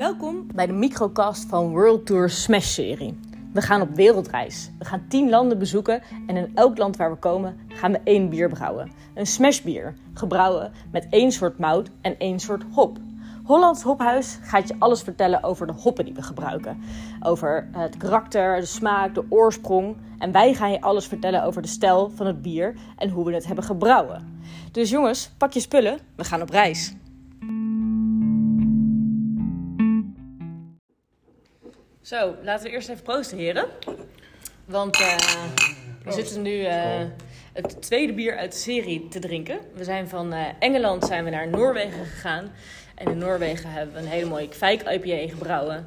Welkom 0.00 0.46
bij 0.54 0.66
de 0.66 0.72
microcast 0.72 1.44
van 1.48 1.70
World 1.70 2.06
Tour 2.06 2.30
Smash 2.30 2.66
serie. 2.66 3.18
We 3.52 3.60
gaan 3.60 3.80
op 3.80 3.94
wereldreis. 3.94 4.70
We 4.78 4.84
gaan 4.84 5.04
10 5.08 5.30
landen 5.30 5.58
bezoeken 5.58 6.02
en 6.26 6.36
in 6.36 6.52
elk 6.54 6.78
land 6.78 6.96
waar 6.96 7.10
we 7.10 7.16
komen 7.16 7.60
gaan 7.68 7.92
we 7.92 8.00
één 8.04 8.28
bier 8.28 8.48
brouwen. 8.48 8.90
Een 9.14 9.26
smash 9.26 9.60
bier, 9.60 9.94
gebrouwen 10.14 10.72
met 10.92 11.06
één 11.10 11.32
soort 11.32 11.58
mout 11.58 11.90
en 12.00 12.18
één 12.18 12.40
soort 12.40 12.62
hop. 12.72 12.98
Hollands 13.44 13.82
Hophuis 13.82 14.38
gaat 14.42 14.68
je 14.68 14.74
alles 14.78 15.02
vertellen 15.02 15.42
over 15.42 15.66
de 15.66 15.72
hoppen 15.72 16.04
die 16.04 16.14
we 16.14 16.22
gebruiken. 16.22 16.82
Over 17.22 17.68
het 17.72 17.96
karakter, 17.96 18.60
de 18.60 18.66
smaak, 18.66 19.14
de 19.14 19.24
oorsprong. 19.28 19.96
En 20.18 20.32
wij 20.32 20.54
gaan 20.54 20.72
je 20.72 20.80
alles 20.80 21.06
vertellen 21.06 21.44
over 21.44 21.62
de 21.62 21.68
stijl 21.68 22.10
van 22.14 22.26
het 22.26 22.42
bier 22.42 22.74
en 22.96 23.10
hoe 23.10 23.24
we 23.24 23.34
het 23.34 23.46
hebben 23.46 23.64
gebrouwen. 23.64 24.40
Dus 24.72 24.90
jongens, 24.90 25.30
pak 25.38 25.52
je 25.52 25.60
spullen, 25.60 25.98
we 26.16 26.24
gaan 26.24 26.42
op 26.42 26.50
reis. 26.50 26.94
Zo, 32.02 32.36
laten 32.42 32.66
we 32.66 32.72
eerst 32.72 32.88
even 32.88 33.02
proosten, 33.02 33.38
heren. 33.38 33.66
Want 34.64 35.00
uh, 35.00 35.16
we 36.04 36.12
zitten 36.12 36.42
nu 36.42 36.60
uh, 36.60 37.02
het 37.52 37.82
tweede 37.82 38.12
bier 38.12 38.36
uit 38.36 38.52
de 38.52 38.58
serie 38.58 39.08
te 39.08 39.18
drinken. 39.18 39.58
We 39.74 39.84
zijn 39.84 40.08
van 40.08 40.32
uh, 40.34 40.46
Engeland 40.58 41.04
zijn 41.04 41.24
we 41.24 41.30
naar 41.30 41.48
Noorwegen 41.48 42.06
gegaan. 42.06 42.52
En 42.94 43.10
in 43.10 43.18
Noorwegen 43.18 43.70
hebben 43.70 43.94
we 43.94 44.00
een 44.00 44.06
hele 44.06 44.28
mooie 44.28 44.48
Kvijk 44.48 44.82
IPA 44.82 45.32
gebrouwen. 45.34 45.86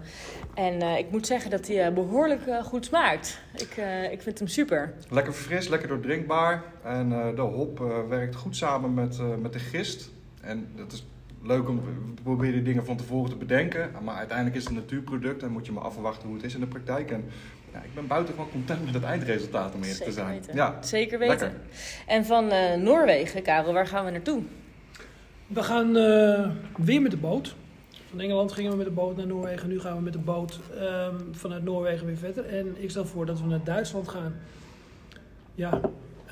En 0.54 0.82
ik 0.82 1.12
moet 1.12 1.28
zeggen 1.28 1.52
dat 1.52 1.66
die 1.66 1.92
behoorlijk 1.92 2.42
goed 2.64 2.86
smaakt. 2.86 3.40
Ik, 3.56 3.78
ik 4.12 4.22
vind 4.22 4.40
hem 4.40 4.48
super. 4.48 4.94
Lekker 5.10 5.34
fris, 5.34 5.68
lekker 5.68 5.88
doordrinkbaar. 5.88 6.64
En 6.84 7.10
de 7.36 7.42
hop 7.42 7.80
werkt 8.10 8.36
goed 8.36 8.56
samen 8.56 8.94
met, 8.94 9.40
met 9.42 9.54
de 9.54 9.60
gist. 9.60 10.10
En 10.42 10.72
dat 10.76 10.92
is 10.92 11.06
leuk 11.44 11.70
om 11.70 11.82
te 12.16 12.22
proberen 12.22 12.64
dingen 12.64 12.86
van 12.86 12.98
tevoren 12.98 13.30
te 13.30 13.36
bedenken. 13.36 13.92
Maar 14.04 14.16
uiteindelijk 14.16 14.58
is 14.58 14.64
het 14.64 14.72
een 14.72 14.80
natuurproduct 14.80 15.44
en 15.44 15.52
moet 15.52 15.66
je 15.66 15.72
maar 15.72 15.84
afwachten 15.84 16.28
hoe 16.28 16.38
het 16.38 16.46
is 16.46 16.54
in 16.54 16.60
de 16.60 16.68
praktijk. 16.68 17.12
En 17.12 17.24
ja, 17.74 17.80
ik 17.80 17.94
ben 17.94 18.08
buitengewoon 18.08 18.52
content 18.52 18.86
met 18.86 18.94
het 18.94 19.04
eindresultaat 19.04 19.76
om 19.76 19.84
eerlijk 19.84 20.04
te 20.04 20.12
zijn. 20.12 20.40
Weten. 20.40 20.56
Ja, 20.56 20.78
Zeker 20.82 21.20
weten. 21.20 21.54
En 22.08 22.26
van 22.26 22.46
uh, 22.46 22.74
Noorwegen, 22.76 23.42
Karel, 23.42 23.74
waar 23.74 23.88
gaan 23.88 24.06
we 24.06 24.12
naartoe? 24.12 24.42
We 25.48 25.64
gaan 25.64 25.98
uh, 25.98 26.50
weer 26.78 27.02
met 27.02 27.12
de 27.12 27.18
boot. 27.18 27.56
Van 28.10 28.20
Engeland 28.20 28.52
gingen 28.52 28.72
we 28.72 28.78
met 28.78 28.86
de 28.86 28.92
boot 28.92 29.18
naar 29.18 29.28
Noorwegen. 29.28 29.70
Nu 29.70 29.80
gaan 29.80 29.96
we 29.96 30.02
met 30.02 30.14
de 30.14 30.20
boot 30.20 30.60
um, 30.80 31.36
vanuit 31.36 31.64
Noorwegen 31.64 32.06
weer 32.06 32.18
verder. 32.18 32.46
En 32.46 32.76
ik 32.78 32.90
stel 32.90 33.06
voor 33.06 33.26
dat 33.26 33.42
we 33.42 33.48
naar 33.48 33.64
Duitsland 33.64 34.08
gaan. 34.08 34.36
Ja, 35.56 35.82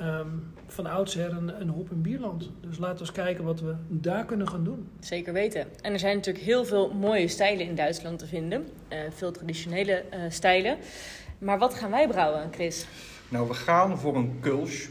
um, 0.02 0.52
van 0.66 0.86
oudsher 0.86 1.30
een, 1.30 1.60
een 1.60 1.68
hop- 1.68 1.90
en 1.90 2.02
bierland. 2.02 2.50
Dus 2.60 2.78
laten 2.78 2.96
we 2.96 3.00
eens 3.00 3.12
kijken 3.12 3.44
wat 3.44 3.60
we 3.60 3.74
daar 3.88 4.24
kunnen 4.24 4.48
gaan 4.48 4.64
doen. 4.64 4.88
Zeker 5.00 5.32
weten. 5.32 5.66
En 5.82 5.92
er 5.92 5.98
zijn 5.98 6.16
natuurlijk 6.16 6.44
heel 6.44 6.64
veel 6.64 6.92
mooie 6.92 7.28
stijlen 7.28 7.66
in 7.66 7.74
Duitsland 7.74 8.18
te 8.18 8.26
vinden. 8.26 8.68
Uh, 8.92 8.98
veel 9.10 9.30
traditionele 9.30 10.04
uh, 10.14 10.20
stijlen. 10.28 10.76
Maar 11.38 11.58
wat 11.58 11.74
gaan 11.74 11.90
wij 11.90 12.08
brouwen, 12.08 12.52
Chris? 12.52 12.86
Nou, 13.28 13.48
we 13.48 13.54
gaan 13.54 13.98
voor 13.98 14.16
een 14.16 14.36
Kulsch. 14.40 14.88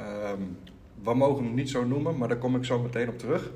Um, 0.00 0.58
we 1.02 1.14
mogen 1.14 1.44
hem 1.44 1.54
niet 1.54 1.70
zo 1.70 1.84
noemen, 1.84 2.16
maar 2.16 2.28
daar 2.28 2.38
kom 2.38 2.56
ik 2.56 2.64
zo 2.64 2.78
meteen 2.78 3.08
op 3.08 3.18
terug. 3.18 3.50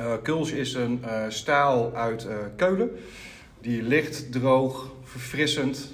Uh, 0.00 0.12
Kulsch 0.22 0.52
is 0.52 0.74
een 0.74 1.00
stijl 1.28 1.94
uit 1.94 2.28
Keulen. 2.56 2.90
Die 3.60 3.82
licht, 3.82 4.32
droog, 4.32 4.92
verfrissend, 5.02 5.92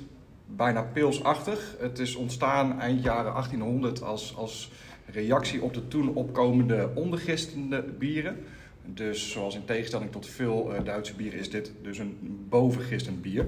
bijna 0.56 0.82
pilsachtig. 0.82 1.76
Het 1.78 1.98
is 1.98 2.14
ontstaan 2.14 2.80
eind 2.80 3.02
jaren 3.02 3.32
1800 3.32 4.02
als, 4.02 4.36
als 4.36 4.70
reactie 5.06 5.62
op 5.62 5.74
de 5.74 5.88
toen 5.88 6.14
opkomende 6.14 6.90
ondergistende 6.94 7.82
bieren. 7.98 8.36
Dus 8.84 9.30
zoals 9.30 9.54
in 9.54 9.64
tegenstelling 9.64 10.12
tot 10.12 10.26
veel 10.26 10.72
uh, 10.74 10.84
Duitse 10.84 11.14
bieren 11.14 11.38
is 11.38 11.50
dit 11.50 11.72
dus 11.82 11.98
een 11.98 12.46
bovengistend 12.48 13.22
bier. 13.22 13.46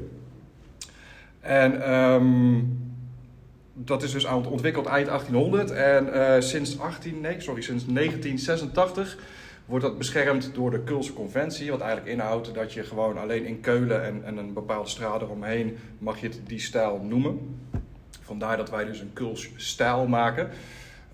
En 1.40 1.92
um, 1.92 2.78
dat 3.74 4.02
is 4.02 4.12
dus 4.12 4.24
ontwikkeld 4.24 4.86
eind 4.86 5.06
1800 5.06 5.70
en 5.70 6.06
uh, 6.06 6.34
sinds, 6.40 6.78
18, 6.78 7.20
nee, 7.20 7.40
sorry, 7.40 7.62
sinds 7.62 7.84
1986 7.86 9.18
wordt 9.66 9.84
dat 9.84 9.98
beschermd 9.98 10.54
door 10.54 10.70
de 10.70 10.80
Keulse 10.80 11.12
Conventie. 11.12 11.70
Wat 11.70 11.80
eigenlijk 11.80 12.12
inhoudt 12.12 12.54
dat 12.54 12.72
je 12.72 12.82
gewoon 12.82 13.18
alleen 13.18 13.44
in 13.44 13.60
Keulen 13.60 14.04
en, 14.04 14.24
en 14.24 14.36
een 14.36 14.52
bepaalde 14.52 14.88
straat 14.88 15.22
eromheen 15.22 15.76
mag 15.98 16.20
je 16.20 16.26
het 16.26 16.40
die 16.46 16.60
stijl 16.60 17.00
noemen. 17.02 17.58
Vandaar 18.20 18.56
dat 18.56 18.70
wij 18.70 18.84
dus 18.84 19.00
een 19.00 19.12
Kuls 19.12 19.50
stijl 19.56 20.06
maken. 20.06 20.48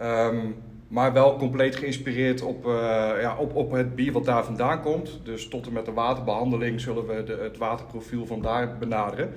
Um, 0.03 0.57
maar 0.89 1.13
wel 1.13 1.37
compleet 1.37 1.77
geïnspireerd 1.77 2.43
op, 2.43 2.67
uh, 2.67 2.73
ja, 3.21 3.37
op, 3.37 3.55
op 3.55 3.71
het 3.71 3.95
bier 3.95 4.13
wat 4.13 4.25
daar 4.25 4.45
vandaan 4.45 4.83
komt. 4.83 5.21
Dus 5.23 5.49
tot 5.49 5.67
en 5.67 5.73
met 5.73 5.85
de 5.85 5.93
waterbehandeling 5.93 6.81
zullen 6.81 7.07
we 7.07 7.25
de, 7.25 7.39
het 7.43 7.57
waterprofiel 7.57 8.27
van 8.27 8.43
daar 8.43 8.79
benaderen. 8.79 9.33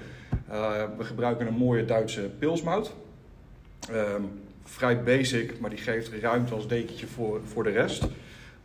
Uh, 0.49 0.83
we 0.97 1.03
gebruiken 1.03 1.47
een 1.47 1.53
mooie 1.53 1.85
Duitse 1.85 2.29
pilsmout. 2.39 2.93
Um, 3.91 4.29
vrij 4.63 5.03
basic, 5.03 5.59
maar 5.59 5.69
die 5.69 5.79
geeft 5.79 6.11
ruimte 6.21 6.53
als 6.53 6.67
dekentje 6.67 7.07
voor, 7.07 7.39
voor 7.43 7.63
de 7.63 7.69
rest. 7.69 8.07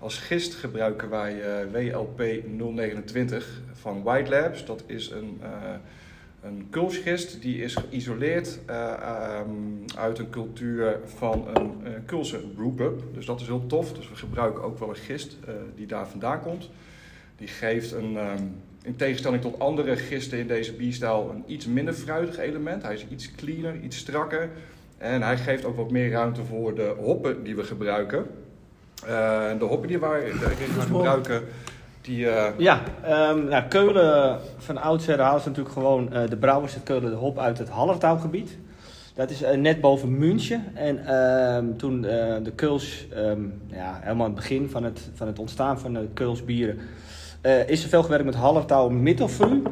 Als 0.07 0.19
gist 0.19 0.55
gebruiken 0.55 1.11
wij 1.11 1.35
uh, 1.35 1.93
WLP 1.93 2.23
029 2.47 3.63
van 3.73 4.03
White 4.03 4.31
Labs. 4.31 4.67
Dat 4.67 4.83
is 4.87 5.11
een, 5.11 5.41
uh, 5.43 5.49
een 6.43 6.67
kulsgist 6.71 7.43
die 7.43 7.63
is 7.63 7.75
geïsoleerd 7.75 8.59
uh, 8.71 9.39
um, 9.41 9.85
uit 9.97 10.19
een 10.19 10.31
cultuur 10.31 10.99
van 11.05 11.49
een 11.55 11.73
uh, 11.85 11.91
Kulse 12.05 12.39
brewpub. 12.39 13.03
Dus 13.15 13.27
dat 13.27 13.41
is 13.41 13.47
heel 13.47 13.67
tof. 13.67 13.93
Dus 13.93 14.09
we 14.09 14.17
gebruiken 14.17 14.63
ook 14.63 14.79
wel 14.79 14.89
een 14.89 14.97
gist 14.97 15.37
die 15.75 15.87
daar 15.87 16.09
vandaan 16.09 16.43
komt. 16.43 16.71
Die 17.37 17.49
geeft 17.49 17.93
een, 17.93 18.17
um, 18.17 18.57
in 18.83 18.97
tegenstelling 18.97 19.43
tot 19.43 19.59
andere 19.59 19.97
gisten 19.97 20.39
in 20.39 20.47
deze 20.47 20.73
bierstijl 20.73 21.31
een 21.35 21.53
iets 21.53 21.67
minder 21.67 21.95
fruitig 21.95 22.39
element. 22.39 22.83
Hij 22.83 22.95
is 22.95 23.07
iets 23.11 23.35
cleaner, 23.35 23.81
iets 23.81 23.97
strakker. 23.97 24.51
En 24.99 25.23
hij 25.23 25.37
geeft 25.37 25.65
ook 25.65 25.77
wat 25.77 25.91
meer 25.91 26.11
ruimte 26.11 26.45
voor 26.45 26.75
de 26.75 26.95
hoppen 26.99 27.45
die 27.45 27.57
we 27.57 27.65
gebruiken. 27.65 28.27
Uh, 29.05 29.59
de 29.59 29.65
hoppen 29.65 29.89
die 29.89 29.99
wij 29.99 30.33
gaan 30.33 30.83
gebruiken, 30.83 31.43
die... 32.01 32.25
Uh... 32.25 32.47
Ja, 32.57 32.81
um, 33.31 33.45
nou, 33.45 33.65
Keulen 33.69 34.39
van 34.59 34.77
oudsher 34.77 35.17
ze 35.17 35.49
natuurlijk 35.49 35.75
gewoon 35.75 36.09
uh, 36.13 36.29
de 36.29 36.37
brouwers 36.37 36.75
uit 36.75 36.83
Keulen 36.83 37.11
de 37.11 37.17
hop 37.17 37.39
uit 37.39 37.59
het 37.59 37.69
Hallertaugebied. 37.69 38.59
Dat 39.15 39.31
is 39.31 39.43
net 39.57 39.81
boven 39.81 40.19
München. 40.19 40.65
En 40.75 40.97
uh, 40.97 41.77
toen 41.77 42.01
de 42.01 42.53
Keuls, 42.55 43.07
um, 43.17 43.61
ja, 43.67 43.99
helemaal 44.03 44.27
aan 44.27 44.33
het 44.33 44.41
begin 44.41 44.69
van 44.71 44.85
het, 44.85 45.01
van 45.15 45.27
het 45.27 45.39
ontstaan 45.39 45.81
van 45.81 45.93
de 45.93 46.09
Keuls 46.15 46.45
bieren, 46.45 46.79
is 47.67 47.83
er 47.83 47.89
veel 47.89 48.03
gewerkt 48.03 48.25
met 48.25 48.35
Hallertau 48.35 48.93
Mittelfru. 48.93 49.63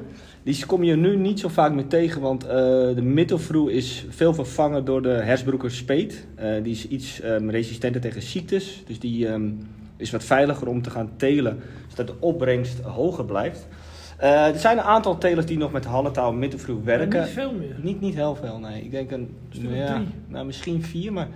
Die 0.45 0.67
kom 0.67 0.83
je 0.83 0.97
nu 0.97 1.17
niet 1.17 1.41
zo 1.41 1.49
vaak 1.49 1.73
meer 1.73 1.87
tegen, 1.87 2.21
want 2.21 2.45
uh, 2.45 2.51
de 2.51 3.03
Mittelfroe 3.03 3.73
is 3.73 4.07
veel 4.09 4.35
vervangen 4.35 4.85
door 4.85 5.03
de 5.03 5.09
Hersbroeker 5.09 5.71
Speet. 5.71 6.27
Uh, 6.41 6.63
die 6.63 6.73
is 6.73 6.89
iets 6.89 7.25
um, 7.25 7.51
resistenter 7.51 8.01
tegen 8.01 8.23
ziektes, 8.23 8.83
dus 8.87 8.99
die 8.99 9.29
um, 9.29 9.59
is 9.97 10.11
wat 10.11 10.25
veiliger 10.25 10.69
om 10.69 10.83
te 10.83 10.91
gaan 10.91 11.11
telen, 11.17 11.61
zodat 11.89 12.07
de 12.07 12.15
opbrengst 12.21 12.81
hoger 12.81 13.25
blijft. 13.25 13.67
Uh, 14.21 14.47
er 14.47 14.59
zijn 14.59 14.79
een 14.79 14.85
aantal 14.85 15.19
telers 15.19 15.47
die 15.47 15.59
nog 15.59 15.73
met 15.73 15.85
Hallertau 15.85 16.33
en 16.33 16.39
Mittelfroe 16.39 16.83
werken. 16.83 17.21
Niet 17.21 17.31
veel 17.31 17.53
meer? 17.53 17.77
Niet, 17.83 18.01
niet 18.01 18.15
heel 18.15 18.35
veel, 18.35 18.59
nee. 18.59 18.83
Ik 18.83 18.91
denk 18.91 19.11
een, 19.11 19.37
ja, 19.51 19.95
drie. 19.95 20.07
nou, 20.29 20.47
misschien 20.47 20.83
vier, 20.83 21.13
maar... 21.13 21.29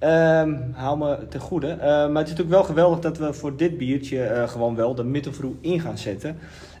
Um, 0.00 0.70
haal 0.72 0.96
me 0.96 1.18
ten 1.28 1.40
goede. 1.40 1.66
Uh, 1.66 1.80
maar 1.84 2.06
het 2.06 2.08
is 2.12 2.30
natuurlijk 2.30 2.48
wel 2.48 2.64
geweldig 2.64 2.98
dat 2.98 3.18
we 3.18 3.32
voor 3.32 3.56
dit 3.56 3.78
biertje 3.78 4.30
uh, 4.30 4.48
gewoon 4.48 4.74
wel 4.74 4.94
de 4.94 5.04
Mittelfroe 5.04 5.52
in 5.60 5.80
gaan 5.80 5.98
zetten. 5.98 6.36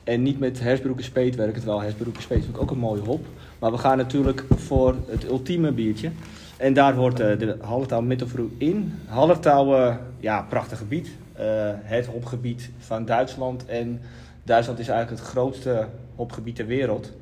En 0.08 0.22
niet 0.22 0.38
met 0.38 0.60
Hersbroek 0.60 1.00
Speet 1.00 1.36
werken, 1.36 1.60
terwijl 1.60 1.80
Hersbroek 1.80 2.16
en 2.16 2.22
Speet 2.22 2.38
is 2.38 2.58
ook 2.58 2.70
een 2.70 2.78
mooie 2.78 3.02
hop. 3.02 3.26
Maar 3.58 3.70
we 3.70 3.78
gaan 3.78 3.96
natuurlijk 3.96 4.44
voor 4.48 4.94
het 5.06 5.24
ultieme 5.24 5.72
biertje. 5.72 6.10
En 6.56 6.72
daar 6.72 6.94
hoort 6.94 7.20
uh, 7.20 7.38
de 7.38 7.56
Hallertau 7.60 8.04
Mittelfroe 8.04 8.48
in. 8.58 8.94
Hallertau, 9.06 9.76
uh, 9.76 9.96
ja, 10.20 10.42
prachtig 10.48 10.78
gebied. 10.78 11.08
Uh, 11.40 11.44
het 11.82 12.06
hopgebied 12.06 12.70
van 12.78 13.04
Duitsland. 13.04 13.66
En 13.66 14.00
Duitsland 14.42 14.78
is 14.78 14.88
eigenlijk 14.88 15.20
het 15.20 15.30
grootste 15.30 15.86
hopgebied 16.14 16.56
ter 16.56 16.66
wereld. 16.66 17.12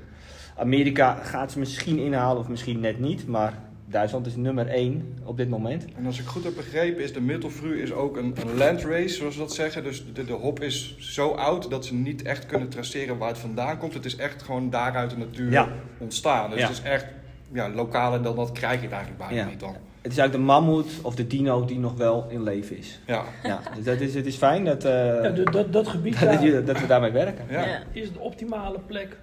Amerika 0.56 1.14
gaat 1.14 1.52
ze 1.52 1.58
misschien 1.58 1.98
inhalen 1.98 2.38
of 2.38 2.48
misschien 2.48 2.80
net 2.80 2.98
niet. 2.98 3.26
Maar 3.26 3.58
Duitsland 3.88 4.26
is 4.26 4.36
nummer 4.36 4.66
1 4.68 5.14
op 5.24 5.36
dit 5.36 5.48
moment. 5.48 5.84
En 5.96 6.06
als 6.06 6.18
ik 6.18 6.26
goed 6.26 6.44
heb 6.44 6.54
begrepen, 6.54 7.02
is 7.02 7.12
de 7.12 7.20
Mittelfru 7.20 7.82
is 7.82 7.92
ook 7.92 8.16
een, 8.16 8.34
een 8.46 8.56
landrace, 8.56 9.08
zoals 9.08 9.34
we 9.34 9.40
dat 9.40 9.54
zeggen. 9.54 9.84
Dus 9.84 10.04
de, 10.12 10.24
de, 10.24 10.32
hop 10.32 10.60
is 10.60 10.96
zo 10.98 11.28
oud 11.28 11.70
dat 11.70 11.84
ze 11.86 11.94
niet 11.94 12.22
echt 12.22 12.46
kunnen 12.46 12.68
traceren 12.68 13.18
waar 13.18 13.28
het 13.28 13.38
vandaan 13.38 13.78
komt. 13.78 13.94
Het 13.94 14.04
is 14.04 14.16
echt 14.16 14.42
gewoon 14.42 14.70
daaruit 14.70 15.10
de 15.10 15.16
natuur 15.16 15.50
ja. 15.50 15.68
ontstaan. 15.98 16.50
Dus 16.50 16.58
ja. 16.60 16.66
het 16.66 16.76
is 16.76 16.82
echt 16.82 17.06
ja, 17.52 17.68
lokaal 17.70 18.14
en 18.14 18.22
dan 18.22 18.36
dat 18.36 18.52
krijg 18.52 18.76
je 18.76 18.86
het 18.86 18.92
eigenlijk 18.94 19.28
bijna 19.28 19.42
Ja. 19.42 19.48
niet 19.48 19.60
dan. 19.60 19.74
Het 20.02 20.14
is 20.14 20.20
eigenlijk 20.20 20.48
de 20.48 20.52
mammoet 20.52 20.90
of 21.02 21.14
de 21.14 21.26
dino 21.26 21.64
die 21.64 21.78
nog 21.78 21.94
wel 21.96 22.26
in 22.28 22.42
leven 22.42 22.78
is. 22.78 23.00
Ja, 23.06 23.24
Ja, 23.42 23.60
dus 23.76 23.84
dat 23.84 24.00
is, 24.00 24.14
het 24.14 24.26
is 24.26 24.36
fijn 24.36 24.64
dat, 24.64 24.84
eh, 24.84 24.92
Ja, 24.92 25.28
dat, 25.28 25.72
dat 25.72 25.88
gebied 25.88 26.12
dat, 26.20 26.40
daar 26.40 26.64
dat 26.64 26.80
we 26.80 26.86
daarmee 26.86 27.10
werken. 27.10 27.44
ja. 27.50 27.66
Ja. 27.66 27.82
is 27.92 28.12
de 28.12 28.18
optimale 28.18 28.78
plek 28.86 29.16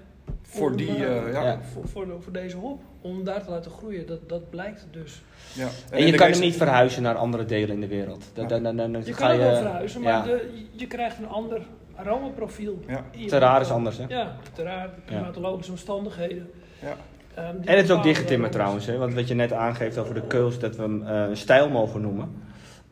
voor 0.58 0.76
die, 0.76 0.88
eh, 1.06 1.18
eh, 1.18 1.34
ja. 1.34 1.44
Ja. 1.44 1.60
voor, 1.74 1.88
voor, 1.88 2.06
de- 2.06 2.16
voor 2.20 2.34
deze 2.34 2.58
hop. 2.58 2.82
Om 3.02 3.24
daar 3.24 3.44
te 3.44 3.50
laten 3.50 3.72
groeien, 3.72 4.08
dat, 4.08 4.30
dat 4.30 4.50
blijkt 4.50 4.88
dus. 4.92 5.22
ja. 5.54 5.68
En 5.92 6.06
je 6.06 6.14
kan 6.16 6.30
hem 6.32 6.40
niet 6.40 6.56
verhuizen 6.56 7.02
naar 7.04 7.16
andere 7.16 7.46
delen 7.46 7.70
in 7.76 7.82
de 7.82 7.88
wereld. 7.88 8.26
Dan, 8.34 8.48
dan, 8.48 8.64
dan, 8.64 8.76
dan 8.78 8.92
Je 9.06 9.14
ga 9.14 9.28
kan 9.28 9.32
ook 9.36 9.42
wel 9.42 9.56
verhuizen, 9.56 10.02
maar 10.02 10.14
ja. 10.14 10.22
de, 10.24 10.50
je 10.72 10.88
krijgt 10.88 11.18
een 11.18 11.28
ander 11.28 11.62
aromaprofiel. 11.96 12.80
Ja. 12.88 13.06
je 13.12 13.28
Terraar 13.28 13.62
is 13.62 13.70
anders, 13.72 13.98
hè? 13.98 14.04
Ja, 14.08 14.36
terraar, 14.54 14.90
klimatologische 15.06 15.72
omstandigheden. 15.72 16.50
Ja. 16.82 16.96
Ehm, 17.34 17.56
En 17.66 17.76
het 17.78 17.86
is 17.86 17.92
ook 17.92 18.04
dichtgetimmerd 18.04 18.52
trouwens, 18.52 18.86
hè? 18.86 18.98
want 18.98 19.14
wat 19.14 19.28
je 19.28 19.34
net 19.34 19.54
aangeeft 19.54 19.98
over 19.98 20.14
de 20.14 20.28
keuls, 20.28 20.60
dat 20.60 20.76
we 20.76 20.82
hem 20.82 21.08
eh, 21.08 21.22
een 21.30 21.38
stijl 21.38 21.70
mogen 21.70 22.02
noemen. 22.02 22.42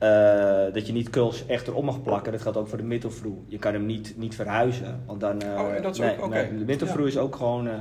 Eh, 0.02 0.74
dat 0.74 0.88
je 0.88 0.94
niet 0.94 1.10
keuls 1.10 1.46
echt 1.46 1.68
erop 1.68 1.84
mag 1.84 2.02
plakken, 2.02 2.32
dat 2.32 2.42
geldt 2.42 2.58
ook 2.58 2.68
voor 2.68 2.78
de 2.78 2.84
middelvroe. 2.84 3.38
Je 3.48 3.58
kan 3.58 3.74
hem 3.74 3.86
niet, 3.86 4.14
niet 4.18 4.36
verhuizen, 4.36 5.04
want 5.06 5.20
dan... 5.20 5.42
eh, 5.42 5.60
Oh, 5.60 5.82
dat 5.82 5.94
is 5.94 6.00
nee, 6.00 6.18
ook- 6.18 6.26
oké. 6.26 6.36
nee, 6.36 6.58
de 6.58 6.66
middelvroe 6.66 7.02
Ja. 7.02 7.08
is 7.08 7.18
ook 7.18 7.36
gewoon 7.36 7.68
eh 7.68 7.74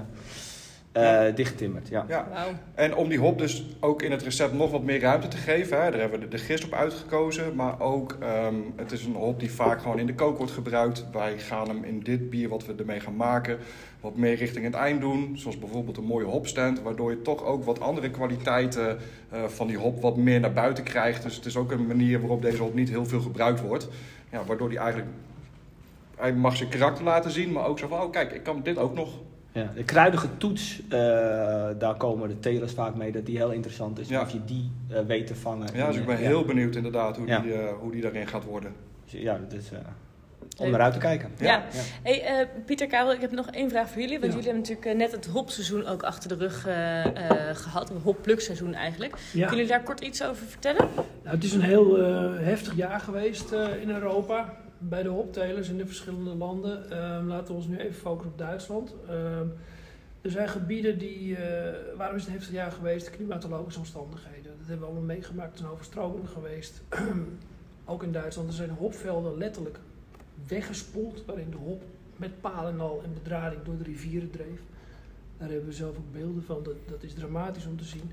eh, 0.92 1.02
Ja. 1.02 1.30
dichtgetimmerd, 1.30 1.88
ja. 1.88 2.04
Ja. 2.08 2.28
En 2.74 2.94
om 2.94 3.08
die 3.08 3.18
hop 3.18 3.38
dus 3.38 3.64
ook 3.80 4.02
in 4.02 4.10
het 4.10 4.22
recept 4.22 4.52
nog 4.52 4.70
wat 4.70 4.82
meer 4.82 5.00
ruimte 5.00 5.28
te 5.28 5.36
geven, 5.36 5.82
hè, 5.82 5.90
daar 5.90 6.00
hebben 6.00 6.18
we 6.20 6.28
de, 6.28 6.36
de 6.36 6.42
gist 6.42 6.64
op 6.64 6.72
uitgekozen. 6.72 7.54
Maar 7.54 7.80
ook, 7.80 8.16
ehm, 8.20 8.54
het 8.76 8.92
is 8.92 9.04
een 9.04 9.14
hop 9.14 9.40
die 9.40 9.50
vaak 9.50 9.80
gewoon 9.82 9.98
in 9.98 10.06
de 10.06 10.14
kook 10.14 10.36
wordt 10.36 10.52
gebruikt. 10.52 11.06
Wij 11.12 11.38
gaan 11.38 11.68
hem 11.68 11.84
in 11.84 12.00
dit 12.00 12.30
bier 12.30 12.48
wat 12.48 12.66
we 12.66 12.74
ermee 12.78 13.00
gaan 13.00 13.16
maken, 13.16 13.58
wat 14.00 14.16
meer 14.16 14.34
richting 14.34 14.64
het 14.64 14.74
eind 14.74 15.00
doen. 15.00 15.32
Zoals 15.38 15.58
bijvoorbeeld 15.58 15.96
een 15.96 16.04
mooie 16.04 16.26
hopstand, 16.26 16.82
waardoor 16.82 17.10
je 17.10 17.22
toch 17.22 17.44
ook 17.44 17.64
wat 17.64 17.80
andere 17.80 18.10
kwaliteiten 18.10 18.98
eh, 19.30 19.44
van 19.44 19.66
die 19.66 19.76
hop 19.78 20.00
wat 20.02 20.16
meer 20.16 20.40
naar 20.40 20.52
buiten 20.52 20.84
krijgt. 20.84 21.22
Dus 21.22 21.36
het 21.36 21.46
is 21.46 21.56
ook 21.56 21.70
een 21.72 21.86
manier 21.86 22.20
waarop 22.20 22.42
deze 22.42 22.62
hop 22.62 22.74
niet 22.74 22.88
heel 22.88 23.06
veel 23.06 23.20
gebruikt 23.20 23.60
wordt. 23.60 23.88
Ja, 24.32 24.44
waardoor 24.44 24.68
die 24.68 24.78
eigenlijk, 24.78 25.10
hij 26.16 26.32
mag 26.32 26.56
zijn 26.56 26.68
karakter 26.68 27.04
laten 27.04 27.30
zien, 27.30 27.52
maar 27.52 27.66
ook 27.66 27.78
zo 27.78 27.88
van, 27.88 28.00
oh 28.00 28.10
kijk, 28.12 28.32
ik 28.32 28.42
kan 28.42 28.60
dit 28.62 28.78
ook 28.78 28.94
nog. 28.94 29.08
Ja, 29.52 29.70
de 29.74 29.84
kruidige 29.84 30.26
toets, 30.36 30.80
eh, 30.88 30.98
daar 31.78 31.94
komen 31.96 32.28
de 32.28 32.38
telers 32.38 32.72
vaak 32.72 32.94
mee, 32.94 33.12
dat 33.12 33.26
die 33.26 33.36
heel 33.36 33.50
interessant 33.50 33.98
is. 33.98 34.08
Ja. 34.08 34.20
Of 34.20 34.30
je 34.30 34.44
die 34.44 34.70
eh, 34.88 35.00
weet 35.06 35.26
te 35.26 35.34
vangen. 35.34 35.68
Ja, 35.74 35.86
dus 35.86 35.96
ik 35.96 36.06
ben 36.06 36.16
Ja. 36.20 36.26
heel 36.26 36.44
benieuwd 36.44 36.76
inderdaad 36.76 37.16
hoe, 37.16 37.26
Ja. 37.26 37.38
die, 37.40 37.52
eh, 37.52 37.72
hoe 37.80 37.92
die 37.92 38.02
daarin 38.02 38.26
gaat 38.26 38.44
worden. 38.44 38.72
Dus 39.10 39.20
Ja, 39.20 39.38
dat 39.38 39.52
is 39.52 39.70
eh, 39.72 39.78
om 39.78 40.64
Leuk. 40.66 40.70
naar 40.70 40.80
uit 40.80 40.92
te 40.92 40.98
kijken. 40.98 41.30
Ja. 41.38 41.46
Ja. 41.46 41.62
Hey, 42.02 42.22
eh, 42.24 42.46
Pieter 42.66 42.86
Karel, 42.86 43.12
ik 43.12 43.20
heb 43.20 43.30
nog 43.32 43.46
één 43.46 43.70
vraag 43.70 43.88
voor 43.90 44.00
jullie. 44.00 44.20
Want 44.20 44.32
Ja. 44.32 44.38
jullie 44.38 44.52
hebben 44.52 44.68
natuurlijk 44.70 44.98
net 44.98 45.12
het 45.12 45.26
hopseizoen 45.26 45.86
ook 45.86 46.02
achter 46.02 46.28
de 46.28 46.34
rug 46.34 46.66
eh, 46.66 47.04
eh, 47.06 47.56
gehad. 47.56 47.90
Een 47.90 48.00
hopplukseizoen 48.02 48.74
eigenlijk. 48.74 49.12
Ja. 49.32 49.46
Kunnen 49.46 49.56
jullie 49.56 49.66
daar 49.66 49.82
kort 49.82 50.00
iets 50.00 50.22
over 50.24 50.46
vertellen? 50.46 50.88
Nou, 50.94 51.34
het 51.36 51.44
is 51.44 51.52
een 51.52 51.62
heel 51.62 51.98
eh, 51.98 52.30
heftig 52.44 52.76
jaar 52.76 53.00
geweest 53.00 53.52
eh, 53.52 53.66
in 53.82 53.90
Europa. 53.90 54.54
Bij 54.82 55.02
de 55.02 55.08
hoptelers 55.08 55.68
in 55.68 55.76
de 55.76 55.86
verschillende 55.86 56.34
landen. 56.34 56.90
Ehm, 56.90 57.26
laten 57.26 57.46
we 57.46 57.52
ons 57.52 57.66
nu 57.66 57.78
even 57.78 57.94
focussen 58.00 58.32
op 58.32 58.38
Duitsland. 58.38 58.94
Ehm, 59.08 59.46
er 60.20 60.30
zijn 60.30 60.48
gebieden 60.48 60.98
die. 60.98 61.36
eh 61.36 61.96
waarom 61.96 62.16
is 62.16 62.24
het 62.24 62.32
heftig 62.32 62.52
jaar 62.52 62.72
geweest? 62.72 63.10
Klimatologische 63.10 63.78
omstandigheden. 63.78 64.52
Dat 64.58 64.66
hebben 64.66 64.78
we 64.78 64.84
allemaal 64.84 65.14
meegemaakt. 65.14 65.52
Er 65.52 65.58
zijn 65.58 65.70
overstromingen 65.70 66.28
geweest. 66.28 66.82
Ook 67.84 68.02
in 68.02 68.12
Duitsland. 68.12 68.48
Er 68.48 68.54
zijn 68.54 68.70
hopvelden 68.70 69.38
letterlijk 69.38 69.78
weggespoeld. 70.46 71.24
Waarin 71.24 71.50
de 71.50 71.56
hop 71.56 71.82
met 72.16 72.40
palen 72.40 72.72
en 72.72 72.80
al 72.80 73.00
en 73.04 73.14
bedrading 73.14 73.62
door 73.62 73.78
de 73.78 73.84
rivieren 73.84 74.30
dreef. 74.30 74.60
Daar 75.38 75.48
hebben 75.48 75.66
we 75.66 75.72
zelf 75.74 75.96
ook 75.96 76.12
beelden 76.12 76.42
van. 76.42 76.62
Dat, 76.62 76.74
dat 76.88 77.02
is 77.02 77.14
dramatisch 77.14 77.66
om 77.66 77.76
te 77.76 77.84
zien. 77.84 78.10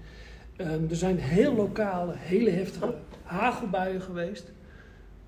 Ehm, 0.55 0.89
er 0.89 0.95
zijn 0.95 1.17
heel 1.17 1.55
lokale, 1.55 2.13
hele 2.15 2.49
heftige 2.49 2.93
hagelbuien 3.23 4.01
geweest. 4.01 4.51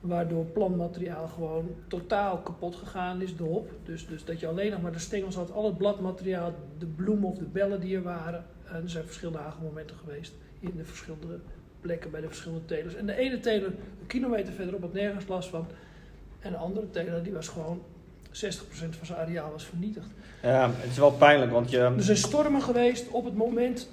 Waardoor 0.01 0.45
plantmateriaal 0.45 1.27
gewoon 1.27 1.75
totaal 1.87 2.37
kapot 2.37 2.75
gegaan 2.75 3.21
is, 3.21 3.37
de 3.37 3.43
hop. 3.43 3.71
Dus, 3.83 4.07
dus 4.07 4.25
dat 4.25 4.39
je 4.39 4.47
alleen 4.47 4.71
nog 4.71 4.81
maar 4.81 4.91
de 4.91 4.99
stengels 4.99 5.35
had, 5.35 5.51
al 5.51 5.65
het 5.65 5.77
bladmateriaal, 5.77 6.53
de 6.77 6.85
bloemen 6.85 7.29
of 7.29 7.37
de 7.37 7.45
bellen 7.45 7.79
die 7.79 7.95
er 7.95 8.03
waren. 8.03 8.45
En 8.65 8.83
er 8.83 8.89
zijn 8.89 9.05
verschillende 9.05 9.39
hagelmomenten 9.39 9.95
geweest 9.95 10.33
in 10.59 10.73
de 10.75 10.85
verschillende 10.85 11.39
plekken 11.81 12.11
bij 12.11 12.21
de 12.21 12.27
verschillende 12.27 12.65
telers. 12.65 12.95
En 12.95 13.05
de 13.05 13.15
ene 13.15 13.39
teler, 13.39 13.67
een 13.67 14.07
kilometer 14.07 14.53
verderop, 14.53 14.81
had 14.81 14.93
nergens 14.93 15.27
last 15.27 15.49
van. 15.49 15.67
En 16.39 16.51
de 16.51 16.57
andere 16.57 16.89
teler, 16.89 17.23
die 17.23 17.33
was 17.33 17.47
gewoon 17.47 17.81
60% 18.27 18.31
van 18.71 19.05
zijn 19.05 19.19
areaal 19.19 19.51
was 19.51 19.65
vernietigd. 19.65 20.07
Ja, 20.41 20.71
het 20.75 20.91
is 20.91 20.97
wel 20.97 21.11
pijnlijk, 21.11 21.51
want 21.51 21.69
je... 21.69 21.77
Er 21.77 22.03
zijn 22.03 22.17
stormen 22.17 22.61
geweest 22.61 23.09
op 23.09 23.25
het 23.25 23.35
moment, 23.35 23.89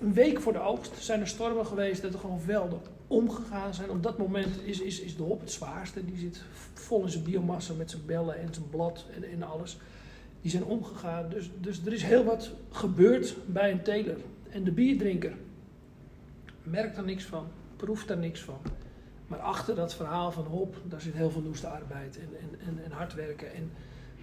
een 0.00 0.12
week 0.12 0.40
voor 0.40 0.52
de 0.52 0.60
oogst, 0.60 0.92
zijn 0.98 1.20
er 1.20 1.26
stormen 1.26 1.66
geweest 1.66 2.02
dat 2.02 2.12
er 2.12 2.18
gewoon 2.18 2.40
velden 2.40 2.80
omgegaan 3.08 3.74
zijn. 3.74 3.90
Op 3.90 4.02
dat 4.02 4.18
moment 4.18 4.62
is, 4.64 4.80
is, 4.80 5.00
is 5.00 5.16
de 5.16 5.22
hop 5.22 5.40
het 5.40 5.50
zwaarste. 5.50 6.04
Die 6.04 6.16
zit 6.16 6.42
vol 6.74 7.02
in 7.02 7.08
zijn 7.08 7.24
biomassa 7.24 7.74
met 7.74 7.90
zijn 7.90 8.06
bellen 8.06 8.38
en 8.38 8.54
zijn 8.54 8.70
blad 8.70 9.06
en, 9.14 9.24
en 9.24 9.42
alles. 9.42 9.78
Die 10.40 10.50
zijn 10.50 10.64
omgegaan. 10.64 11.28
Dus, 11.28 11.50
dus 11.60 11.86
er 11.86 11.92
is 11.92 12.02
heel 12.02 12.24
wat 12.24 12.50
gebeurd 12.70 13.36
bij 13.46 13.70
een 13.70 13.82
teler. 13.82 14.16
En 14.48 14.64
de 14.64 14.72
bierdrinker 14.72 15.32
merkt 16.62 16.96
er 16.96 17.04
niks 17.04 17.24
van, 17.24 17.46
proeft 17.76 18.10
er 18.10 18.18
niks 18.18 18.40
van. 18.40 18.58
Maar 19.26 19.38
achter 19.38 19.74
dat 19.74 19.94
verhaal 19.94 20.32
van 20.32 20.44
hop, 20.44 20.76
daar 20.84 21.00
zit 21.00 21.14
heel 21.14 21.30
veel 21.30 21.42
noeste 21.42 21.66
arbeid 21.66 22.18
en, 22.18 22.28
en, 22.40 22.68
en, 22.68 22.84
en 22.84 22.90
hard 22.90 23.14
werken. 23.14 23.54
En 23.54 23.70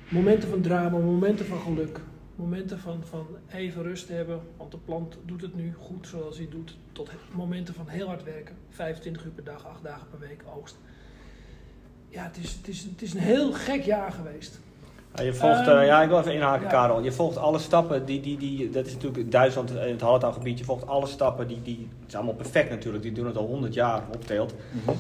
momenten 0.09 0.49
van 0.49 0.61
drama, 0.61 0.97
momenten 0.97 1.45
van 1.45 1.59
geluk. 1.59 1.99
Momenten 2.35 2.79
van, 2.79 3.03
van 3.03 3.27
even 3.53 3.83
rust 3.83 4.07
hebben, 4.07 4.39
want 4.57 4.71
de 4.71 4.77
plant 4.77 5.17
doet 5.25 5.41
het 5.41 5.55
nu 5.55 5.73
goed 5.79 6.07
zoals 6.07 6.37
hij 6.37 6.47
doet. 6.49 6.77
Tot 6.91 7.09
momenten 7.31 7.73
van 7.73 7.87
heel 7.87 8.07
hard 8.07 8.23
werken. 8.23 8.55
25 8.69 9.25
uur 9.25 9.31
per 9.31 9.43
dag, 9.43 9.65
8 9.65 9.83
dagen 9.83 10.07
per 10.09 10.19
week 10.19 10.43
oogst. 10.57 10.77
Ja, 12.09 12.23
het 12.23 12.37
is, 12.37 12.51
het 12.51 12.67
is, 12.67 12.83
het 12.83 13.01
is 13.01 13.13
een 13.13 13.19
heel 13.19 13.53
gek 13.53 13.83
jaar 13.83 14.11
geweest. 14.11 14.59
Ja, 15.15 15.23
je 15.23 15.33
volgt, 15.33 15.67
Ehm, 15.67 15.77
eh, 15.77 15.85
ja, 15.85 16.01
ik 16.01 16.09
wil 16.09 16.19
even 16.19 16.33
inhaken, 16.33 16.63
ja. 16.63 16.69
Karel. 16.69 17.03
Je 17.03 17.11
volgt 17.11 17.37
alle 17.37 17.59
stappen, 17.59 18.05
die, 18.05 18.21
die, 18.21 18.37
die, 18.37 18.69
dat 18.69 18.85
is 18.85 18.93
natuurlijk 18.93 19.31
Duitsland 19.31 19.71
in 19.71 19.77
het 19.77 20.01
Hallertaalgebied. 20.01 20.59
Je 20.59 20.65
volgt 20.65 20.87
alle 20.87 21.05
stappen, 21.05 21.47
die, 21.47 21.61
die, 21.61 21.89
het 21.99 22.07
is 22.07 22.15
allemaal 22.15 22.33
perfect 22.33 22.69
natuurlijk, 22.69 23.03
die 23.03 23.11
doen 23.11 23.25
het 23.25 23.37
al 23.37 23.45
100 23.45 23.73
jaar 23.73 24.03
opteelt. 24.13 24.53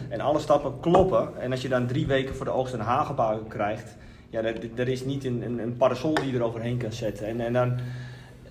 En 0.09 0.19
alle 0.19 0.39
stappen 0.39 0.79
kloppen. 0.79 1.41
En 1.41 1.51
als 1.51 1.61
je 1.61 1.69
dan 1.69 1.87
drie 1.87 2.07
weken 2.07 2.35
voor 2.35 2.45
de 2.45 2.51
oogst 2.51 2.73
een 2.73 2.79
hagelbui 2.79 3.39
krijgt, 3.47 3.95
ja, 4.35 4.43
er, 4.43 4.55
er 4.75 4.87
is 4.87 5.05
niet 5.05 5.25
een, 5.25 5.41
een, 5.41 5.59
een 5.59 5.77
parasol 5.77 6.13
die 6.13 6.31
je 6.31 6.33
eroverheen 6.33 6.77
kan 6.77 6.91
zetten. 6.91 7.27
En, 7.27 7.39
en 7.39 7.53
dan, 7.53 7.77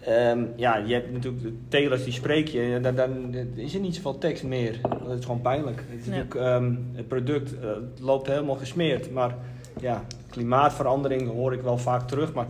ehm, 0.00 0.44
ja, 0.56 0.76
je 0.76 0.94
hebt 0.94 1.12
natuurlijk 1.12 1.42
de 1.42 1.54
telers 1.68 2.04
die 2.04 2.12
spreek 2.12 2.48
je, 2.48 2.60
en 2.60 2.82
dan, 2.82 2.94
dan 2.94 3.34
is 3.54 3.74
er 3.74 3.80
niet 3.80 3.94
zoveel 3.94 4.18
tekst 4.18 4.44
meer. 4.44 4.78
Dat 4.82 5.18
is 5.18 5.24
gewoon 5.24 5.40
pijnlijk. 5.40 5.84
Het, 5.88 6.34
ehm, 6.34 6.74
het 6.92 7.08
product 7.08 7.58
eh, 7.58 7.68
loopt 8.00 8.26
helemaal 8.26 8.54
gesmeerd, 8.54 9.10
maar 9.10 9.34
ja, 9.80 10.04
klimaatverandering 10.30 11.30
hoor 11.30 11.52
ik 11.52 11.60
wel 11.60 11.78
vaak 11.78 12.08
terug, 12.08 12.32
maar 12.32 12.46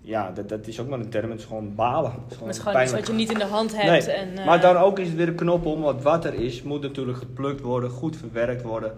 ja, 0.00 0.30
dat, 0.30 0.48
dat 0.48 0.66
is 0.66 0.80
ook 0.80 0.88
maar 0.88 0.98
een 0.98 1.10
term, 1.10 1.30
het 1.30 1.40
is 1.40 1.46
gewoon 1.46 1.74
balen. 1.74 2.10
Het 2.10 2.20
is 2.30 2.32
gewoon 2.32 2.48
Het 2.48 2.56
is 2.56 2.62
gewoon 2.62 2.82
iets 2.82 2.92
wat 2.92 3.06
je 3.06 3.12
niet 3.12 3.30
in 3.30 3.38
de 3.38 3.44
hand 3.44 3.76
hebt. 3.76 4.06
Nee, 4.06 4.16
en, 4.16 4.38
eh, 4.38 4.46
Maar 4.46 4.60
dan 4.60 4.76
ook 4.76 4.98
is 4.98 5.06
het 5.06 5.16
weer 5.16 5.28
een 5.28 5.34
knop 5.34 5.66
om, 5.66 5.80
want 5.80 6.02
wat 6.02 6.24
er 6.24 6.34
is, 6.34 6.62
moet 6.62 6.82
natuurlijk 6.82 7.18
geplukt 7.18 7.60
worden, 7.60 7.90
goed 7.90 8.16
verwerkt 8.16 8.62
worden. 8.62 8.92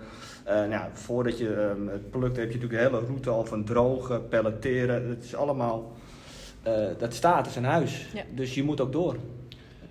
Eh, 0.45 0.55
nou 0.55 0.71
ja, 0.71 0.91
voordat 0.93 1.39
je 1.39 1.55
ehm, 1.55 1.87
het 1.87 2.11
plukt 2.11 2.37
heb 2.37 2.51
je 2.51 2.59
natuurlijk 2.59 2.83
de 2.83 2.97
hele 2.97 3.07
route 3.07 3.31
al 3.31 3.45
van 3.45 3.65
drogen, 3.65 4.29
pelleteren. 4.29 5.09
Het 5.09 5.25
is 5.25 5.35
allemaal, 5.35 5.93
eh, 6.63 6.87
dat 6.99 7.15
staat 7.15 7.47
is 7.47 7.57
een 7.57 7.65
huis. 7.65 8.07
Ja. 8.15 8.23
Dus 8.35 8.55
je 8.55 8.63
moet 8.63 8.81
ook 8.81 8.93
door. 8.93 9.17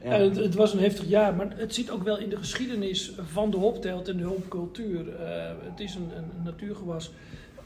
Ja. 0.03 0.15
Ja, 0.15 0.23
het, 0.23 0.35
het 0.35 0.55
was 0.55 0.73
een 0.73 0.79
heftig 0.79 1.07
jaar, 1.07 1.35
maar 1.35 1.53
het 1.55 1.73
zit 1.73 1.91
ook 1.91 2.03
wel 2.03 2.17
in 2.17 2.29
de 2.29 2.37
geschiedenis 2.37 3.13
van 3.31 3.51
de 3.51 3.57
hopteelt 3.57 4.07
en 4.07 4.17
de 4.17 4.23
hopcultuur. 4.23 5.15
Eh, 5.15 5.51
het 5.59 5.79
is 5.79 5.95
een, 5.95 6.09
een 6.17 6.43
natuurgewas, 6.43 7.11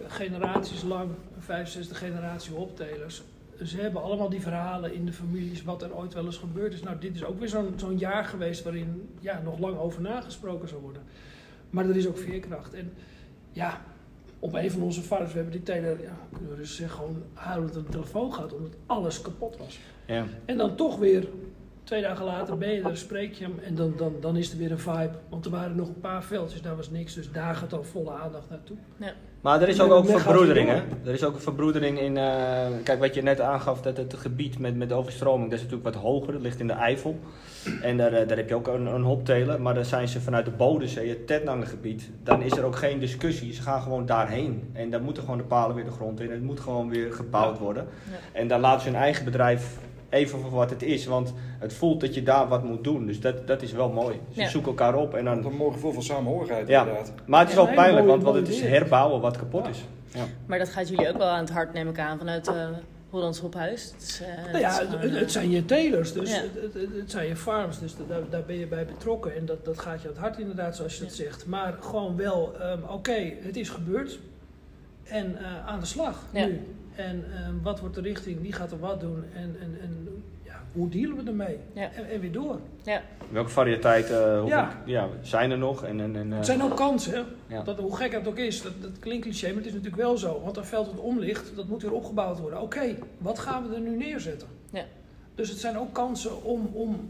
generaties 0.08 0.84
lang, 0.84 1.10
65 1.40 1.98
generatie 1.98 2.54
hoptelers. 2.54 3.24
Ze 3.64 3.78
hebben 3.78 4.02
allemaal 4.02 4.30
die 4.30 4.42
verhalen 4.42 4.94
in 4.94 5.06
de 5.06 5.14
families 5.14 5.64
wat 5.64 5.82
er 5.82 5.96
ooit 5.96 6.14
wel 6.14 6.26
eens 6.26 6.38
gebeurd 6.38 6.74
is. 6.74 6.84
Nou, 6.84 7.00
dit 7.00 7.16
is 7.16 7.24
ook 7.24 7.40
weer 7.40 7.50
zo'n 7.50 7.74
zo'n 7.76 7.98
jaar 7.98 8.26
geweest 8.26 8.64
waarin 8.64 9.10
ja, 9.20 9.42
nog 9.44 9.60
lang 9.60 9.78
over 9.78 10.02
nagesproken 10.02 10.68
zou 10.70 10.82
worden. 10.82 11.02
Maar 11.74 11.90
er 11.90 11.96
is 11.96 12.08
ook 12.08 12.18
veerkracht. 12.18 12.74
En 12.74 12.94
ja, 13.52 13.82
op 14.40 14.54
een 14.54 14.72
van 14.72 14.82
onze 14.82 15.02
vaders, 15.02 15.32
we 15.32 15.36
hebben 15.36 15.56
die 15.56 15.64
teler, 15.64 16.02
ja, 16.02 16.18
kunnen 16.32 16.50
we 16.50 16.56
dus 16.58 16.76
zeggen, 16.76 16.98
gewoon 16.98 17.24
huilend 17.34 17.76
aan 17.76 17.84
de 17.84 17.90
telefoon 17.90 18.34
gehad 18.34 18.54
omdat 18.54 18.74
alles 18.86 19.22
kapot 19.22 19.58
was. 19.58 19.80
Ja. 20.06 20.26
En 20.46 20.58
dan 20.58 20.76
toch 20.76 20.98
weer, 20.98 21.28
twee 21.84 22.02
dagen 22.02 22.26
later 22.26 22.58
ben 22.58 22.70
je 22.74 22.82
er, 22.82 22.98
spreek 22.98 23.34
je 23.34 23.44
hem 23.44 23.60
en 23.64 23.76
dan, 23.76 23.94
dan, 23.98 24.16
dan 24.22 24.38
is 24.38 24.52
er 24.52 24.58
weer 24.58 24.72
een 24.72 24.80
vibe. 24.80 25.12
Want 25.30 25.46
er 25.46 25.52
waren 25.52 25.76
nog 25.76 25.88
een 25.88 26.00
paar 26.00 26.24
veldjes, 26.24 26.62
daar 26.62 26.76
was 26.76 26.90
niks, 26.90 27.14
dus 27.14 27.32
daar 27.32 27.56
gaat 27.56 27.70
dan 27.70 27.86
volle 27.86 28.12
aandacht 28.12 28.50
naartoe. 28.50 28.78
Maar 29.44 29.62
er 29.62 29.70
is 29.70 29.82
ook, 29.82 29.90
Ja, 29.90 29.96
ook 29.96 30.10
verbroedering, 30.10 30.70
hè? 30.70 30.76
Er 31.06 31.14
is 31.14 31.24
ook 31.24 31.36
een 31.36 31.42
verbroedering 31.42 32.00
in... 32.00 32.18
eh, 32.18 32.68
kijk, 32.84 33.00
wat 33.00 33.14
je 33.14 33.22
net 33.22 33.42
aangaf, 33.42 33.82
dat 33.82 33.98
het 33.98 34.14
gebied 34.14 34.60
met, 34.60 34.76
met 34.76 34.92
overstroming, 34.92 35.50
dat 35.50 35.60
is 35.60 35.66
natuurlijk 35.66 35.96
wat 35.96 36.04
hoger. 36.04 36.34
Dat 36.34 36.42
ligt 36.42 36.60
in 36.60 36.68
de 36.68 36.74
Eifel. 36.74 37.20
En 37.82 37.98
daar, 37.98 38.14
eh, 38.14 38.28
daar 38.28 38.38
heb 38.38 38.50
je 38.50 38.56
ook 38.56 38.68
een, 38.68 38.86
een 38.86 39.02
hopteler. 39.02 39.62
Maar 39.62 39.74
dan 39.74 39.86
zijn 39.86 40.08
ze 40.08 40.22
vanuit 40.22 40.46
de 40.46 40.52
Bodensee, 40.52 41.10
het 41.10 41.28
Tettnangengebied. 41.28 42.10
Dan 42.24 42.42
is 42.42 42.58
er 42.58 42.64
ook 42.64 42.76
geen 42.76 43.00
discussie. 43.00 43.54
Ze 43.54 43.62
gaan 43.62 43.82
gewoon 43.82 44.06
daarheen. 44.06 44.70
En 44.74 44.90
dan 44.90 45.04
moeten 45.04 45.24
gewoon 45.24 45.38
de 45.38 45.44
palen 45.44 45.76
weer 45.76 45.86
de 45.86 45.92
grond 45.92 46.20
in. 46.20 46.32
Het 46.32 46.44
moet 46.44 46.60
gewoon 46.60 46.90
weer 46.90 47.14
gebouwd 47.14 47.60
worden. 47.60 47.88
Ja. 48.12 48.40
En 48.40 48.48
dan 48.48 48.60
laten 48.60 48.82
ze 48.82 48.88
hun 48.90 48.98
eigen 48.98 49.26
bedrijf 49.26 49.78
even 50.14 50.40
voor 50.40 50.50
wat 50.52 50.70
het 50.70 50.84
is. 50.84 51.06
Want 51.06 51.34
het 51.60 51.74
voelt 51.74 52.02
dat 52.02 52.16
je 52.16 52.24
daar 52.24 52.48
wat 52.48 52.64
moet 52.64 52.84
doen. 52.84 53.06
Dus 53.06 53.20
dat, 53.20 53.48
dat 53.48 53.62
is 53.62 53.72
wel 53.72 53.90
mooi. 53.90 54.20
Ze 54.34 54.42
Ja. 54.42 54.48
zoeken 54.50 54.70
elkaar 54.72 54.96
op 54.96 55.14
en 55.14 55.26
dan... 55.26 55.42
Dan 55.42 55.54
mogen 55.56 55.80
veel 55.80 55.94
van 55.94 56.04
samenhorigheid 56.04 56.68
Ja. 56.68 56.80
inderdaad. 56.82 57.14
Maar 57.26 57.40
het 57.40 57.50
is 57.50 57.56
Ja, 57.56 57.64
wel 57.66 57.74
pijnlijk, 57.74 58.06
mooi- 58.06 58.08
want, 58.10 58.24
want 58.24 58.36
het 58.36 58.46
mooi 58.50 58.58
is 58.58 58.70
herbouwen 58.70 59.22
wat 59.22 59.38
kapot 59.38 59.64
Ja. 59.66 59.70
is. 59.70 59.84
Ja. 60.14 60.24
Maar 60.46 60.60
dat 60.60 60.70
gaat 60.70 60.90
jullie 60.90 61.10
ook 61.10 61.18
wel 61.18 61.28
aan 61.28 61.40
het 61.40 61.50
hart, 61.52 61.74
neem 61.74 61.90
ik 61.90 62.00
aan, 62.00 62.18
vanuit 62.18 62.48
uh, 62.48 62.68
Hollands 63.10 63.40
Hophuis. 63.40 63.94
Eh, 64.22 64.46
Nou 64.46 64.58
ja, 64.60 64.70
het 64.80 64.88
gewoon, 64.90 65.02
eh, 65.02 65.20
het 65.20 65.32
zijn 65.32 65.50
je 65.50 65.66
telers, 65.66 66.14
dus 66.14 66.30
Ja. 66.36 66.42
het, 66.42 66.74
het, 66.74 66.88
het 66.96 67.12
zijn 67.12 67.28
je 67.28 67.36
farms, 67.36 67.80
dus 67.80 67.96
daar, 68.08 68.20
daar 68.30 68.44
ben 68.44 68.60
je 68.60 68.68
bij 68.68 68.86
betrokken. 68.86 69.36
En 69.36 69.46
dat, 69.46 69.66
dat 69.66 69.80
gaat 69.80 70.02
je 70.02 70.08
aan 70.08 70.14
het 70.14 70.24
hart 70.24 70.38
inderdaad, 70.40 70.76
zoals 70.76 70.98
je 70.98 71.04
dat 71.04 71.14
zegt. 71.14 71.46
Maar 71.46 71.78
gewoon 71.82 72.16
wel, 72.18 72.54
ehm, 72.60 72.80
oké, 72.90 73.34
het 73.42 73.56
is 73.58 73.70
gebeurd. 73.70 74.20
En 75.04 75.38
eh, 75.38 75.68
aan 75.68 75.80
de 75.80 75.86
slag 75.86 76.24
Ja. 76.34 76.46
nu. 76.46 76.62
En 76.96 77.26
eh, 77.34 77.40
wat 77.62 77.80
wordt 77.80 77.96
de 77.96 78.02
richting, 78.02 78.42
wie 78.42 78.54
gaat 78.54 78.72
er 78.72 78.80
wat 78.80 79.00
doen 79.00 79.24
en, 79.36 79.56
en, 79.62 79.78
en 79.82 80.24
ja, 80.44 80.62
hoe 80.74 80.90
dealen 80.90 81.18
we 81.24 81.30
ermee? 81.30 81.58
Ja. 81.74 81.92
En, 81.92 82.10
en 82.10 82.20
weer 82.20 82.32
door. 82.32 82.60
Ja, 82.84 83.02
Welke 83.32 83.50
variëteiten 83.50 84.40
hoeveel- 84.40 84.58
Ja. 84.58 84.82
ja, 84.86 85.08
zijn 85.22 85.52
er 85.52 85.58
nog? 85.58 85.84
En, 85.84 86.00
en, 86.00 86.16
en, 86.16 86.32
eh, 86.32 86.38
Het 86.38 86.46
zijn 86.46 86.64
ook 86.64 86.76
kansen. 86.76 87.26
Dat, 87.64 87.80
hoe 87.80 87.96
gek 87.96 88.12
het 88.12 88.28
ook 88.28 88.38
is, 88.38 88.62
dat, 88.62 88.82
dat 88.82 89.00
klinkt 89.00 89.26
cliché, 89.26 89.48
maar 89.48 89.56
het 89.58 89.66
is 89.66 89.72
natuurlijk 89.74 90.02
wel 90.02 90.18
zo. 90.18 90.42
Want 90.44 90.58
een 90.58 90.66
veld 90.66 90.86
dat 90.86 91.00
om 91.00 91.20
ligt, 91.20 91.56
dat 91.56 91.68
moet 91.68 91.82
weer 91.82 91.94
opgebouwd 91.94 92.40
worden. 92.40 92.62
Oké, 92.62 92.96
wat 93.18 93.40
gaan 93.40 93.70
we 93.70 93.76
er 93.76 93.82
nu 93.82 93.96
neerzetten? 93.98 94.48
Ja. 94.70 94.84
Dus 95.36 95.50
het 95.50 95.60
zijn 95.60 95.78
ook 95.78 95.94
kansen 95.94 96.44
om, 96.44 96.70
om, 96.74 97.06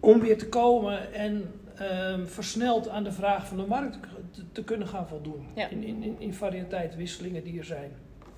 om 0.00 0.20
weer 0.20 0.38
te 0.38 0.48
komen 0.48 1.12
en 1.14 1.50
ehm, 1.74 2.26
versneld 2.26 2.88
aan 2.88 3.04
de 3.04 3.12
vraag 3.12 3.46
van 3.46 3.56
de 3.56 3.66
markt 3.66 3.98
te, 4.30 4.42
te 4.52 4.64
kunnen 4.64 4.88
gaan 4.88 5.08
voldoen. 5.08 5.46
Ja. 5.54 5.68
In, 5.68 5.82
in, 5.84 6.02
in, 6.02 6.16
in 6.18 6.34
variëteit, 6.34 6.96
wisselingen 6.96 7.44
die 7.44 7.58
er 7.58 7.64
zijn. 7.64 7.90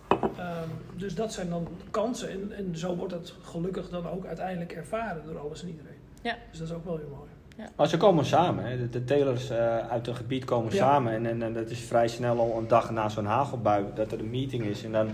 Ehm, 0.08 0.68
dus 0.96 1.14
dat 1.14 1.32
zijn 1.32 1.48
dan 1.50 1.68
kansen 1.90 2.30
en, 2.30 2.52
en 2.56 2.76
zo 2.78 2.96
wordt 2.96 3.12
het 3.12 3.34
gelukkig 3.42 3.88
dan 3.88 4.08
ook 4.08 4.26
uiteindelijk 4.26 4.72
ervaren 4.72 5.22
door 5.26 5.38
alles 5.38 5.62
en 5.62 5.68
iedereen. 5.68 5.96
Ja. 6.22 6.36
Dus 6.50 6.58
dat 6.58 6.68
is 6.68 6.74
ook 6.74 6.84
wel 6.84 6.96
weer 6.96 7.08
mooi. 7.16 7.28
Maar 7.76 7.88
ze 7.88 7.96
komen 7.96 8.24
samen. 8.24 8.64
Hè. 8.64 8.76
De, 8.76 8.88
de 8.88 9.04
telers 9.04 9.50
eh, 9.50 9.78
uit 9.78 10.06
een 10.06 10.14
gebied 10.16 10.44
komen 10.44 10.72
Ja. 10.72 10.78
samen. 10.78 11.12
En, 11.12 11.26
en, 11.26 11.42
en 11.42 11.52
dat 11.52 11.70
is 11.70 11.80
vrij 11.80 12.08
snel 12.08 12.38
al 12.38 12.58
een 12.58 12.68
dag 12.68 12.90
na 12.90 13.08
zo'n 13.08 13.24
hagelbui 13.24 13.84
dat 13.94 14.12
er 14.12 14.18
een 14.18 14.30
meeting 14.30 14.64
is. 14.64 14.84
En 14.84 14.92
dan, 14.92 15.06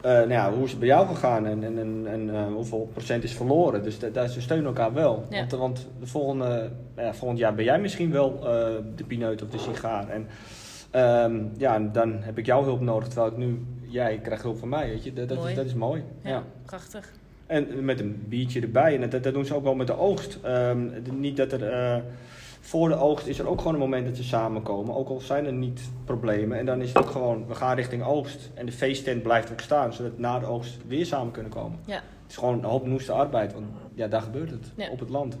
eh, 0.00 0.12
nou 0.12 0.28
ja, 0.28 0.52
hoe 0.52 0.64
is 0.64 0.70
het 0.70 0.78
bij 0.78 0.88
jou 0.88 1.06
gegaan 1.06 1.46
en, 1.46 1.64
en, 1.64 1.78
en, 1.78 2.04
en 2.06 2.34
eh, 2.34 2.46
hoeveel 2.52 2.88
procent 2.92 3.24
is 3.24 3.32
verloren? 3.32 3.82
Dus 3.82 3.98
da- 3.98 4.08
daar, 4.08 4.28
ze 4.28 4.40
steunen 4.40 4.66
elkaar 4.66 4.92
wel. 4.92 5.24
Ja. 5.30 5.38
Want, 5.38 5.52
want 5.52 5.86
de 6.00 6.06
volgende, 6.06 6.70
nou 6.94 7.06
ja, 7.06 7.14
volgend 7.14 7.38
jaar 7.38 7.54
ben 7.54 7.64
jij 7.64 7.80
misschien 7.80 8.10
wel 8.12 8.34
eh, 8.38 8.74
de 8.96 9.04
pineut 9.06 9.42
of 9.42 9.48
de 9.48 9.58
sigaar. 9.58 10.08
En 10.08 10.26
ehm, 10.90 11.42
ja, 11.56 11.78
dan 11.78 12.12
heb 12.20 12.38
ik 12.38 12.46
jouw 12.46 12.62
hulp 12.64 12.80
nodig. 12.80 13.08
Terwijl 13.08 13.30
ik 13.32 13.36
nu, 13.38 13.64
jij 13.88 14.18
krijgt 14.18 14.42
hulp 14.42 14.58
van 14.58 14.68
mij. 14.68 14.88
Weet 14.88 15.04
je? 15.04 15.12
Dat, 15.12 15.28
dat, 15.28 15.38
Mooi. 15.38 15.50
is, 15.50 15.56
dat 15.56 15.66
is 15.66 15.74
mooi. 15.74 16.02
ja, 16.22 16.30
ja. 16.30 16.44
prachtig. 16.64 17.12
En 17.46 17.84
met 17.84 18.00
een 18.00 18.24
biertje 18.28 18.60
erbij. 18.60 19.00
En 19.00 19.10
dat, 19.10 19.22
dat 19.22 19.34
doen 19.34 19.44
ze 19.44 19.54
ook 19.54 19.62
wel 19.64 19.74
met 19.74 19.86
de 19.86 19.98
oogst. 19.98 20.38
Ehm, 20.42 20.88
niet 21.12 21.36
dat 21.36 21.52
er. 21.52 21.68
eh, 21.68 21.96
voor 22.60 22.88
de 22.88 22.94
oogst 22.96 23.26
is 23.26 23.38
er 23.38 23.48
ook 23.48 23.58
gewoon 23.58 23.74
een 23.74 23.80
moment 23.80 24.06
dat 24.06 24.16
ze 24.16 24.24
samenkomen. 24.24 24.94
Ook 24.94 25.08
al 25.08 25.20
zijn 25.20 25.46
er 25.46 25.52
niet 25.52 25.80
problemen. 26.04 26.58
En 26.58 26.66
dan 26.66 26.80
is 26.82 26.88
het 26.88 26.98
ook 26.98 27.10
gewoon, 27.10 27.46
we 27.46 27.54
gaan 27.54 27.76
richting 27.76 28.02
oogst. 28.04 28.50
En 28.54 28.66
de 28.66 28.72
feesttent 28.72 29.22
blijft 29.22 29.52
ook 29.52 29.60
staan. 29.60 29.92
Zodat 29.92 30.18
na 30.18 30.38
de 30.38 30.46
oogst 30.46 30.76
weer 30.86 31.06
samen 31.06 31.32
kunnen 31.32 31.52
komen. 31.52 31.78
Ja. 31.84 31.94
Het 31.94 32.30
is 32.30 32.36
gewoon 32.36 32.58
een 32.58 32.64
hoop 32.64 32.86
noeste 32.86 33.12
arbeid. 33.12 33.52
Want 33.52 33.66
ja, 33.94 34.06
daar 34.08 34.22
gebeurt 34.22 34.50
het. 34.50 34.72
Ja. 34.76 34.90
Op 34.90 34.98
het 35.00 35.08
land. 35.10 35.38